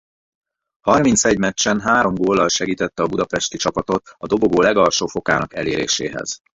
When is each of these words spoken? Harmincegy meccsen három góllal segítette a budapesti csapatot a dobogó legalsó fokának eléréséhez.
Harmincegy 0.79 1.37
meccsen 1.39 1.79
három 1.81 2.15
góllal 2.15 2.49
segítette 2.49 3.03
a 3.03 3.07
budapesti 3.07 3.57
csapatot 3.57 4.09
a 4.17 4.25
dobogó 4.27 4.61
legalsó 4.61 5.07
fokának 5.07 5.53
eléréséhez. 5.55 6.39